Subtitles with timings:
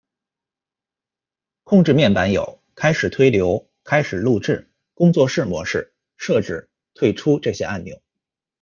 [1.63, 8.01] 控件面板有开始推流、开始录制、工作室模式、设置、退出这些按钮。